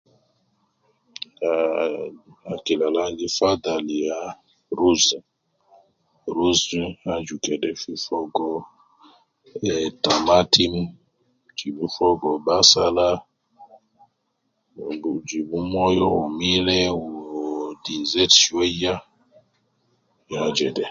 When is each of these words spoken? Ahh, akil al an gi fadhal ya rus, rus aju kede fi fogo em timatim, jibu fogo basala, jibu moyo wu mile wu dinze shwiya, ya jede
Ahh, 1.47 2.09
akil 2.53 2.79
al 2.87 2.95
an 3.03 3.11
gi 3.19 3.27
fadhal 3.39 3.85
ya 4.05 4.17
rus, 4.79 5.05
rus 6.35 6.59
aju 7.13 7.35
kede 7.43 7.69
fi 7.81 7.91
fogo 8.05 8.47
em 9.69 9.87
timatim, 10.03 10.73
jibu 11.57 11.85
fogo 11.95 12.29
basala, 12.47 13.07
jibu 15.29 15.57
moyo 15.73 16.05
wu 16.15 16.25
mile 16.39 16.79
wu 17.01 17.11
dinze 17.83 18.23
shwiya, 18.41 18.93
ya 20.33 20.41
jede 20.57 20.79